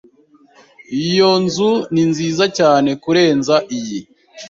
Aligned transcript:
Iyo 1.03 1.31
nzu 1.43 1.71
ni 1.93 2.03
nziza 2.11 2.45
cyane 2.57 2.89
kurenza 3.03 3.55
iyi. 3.77 3.99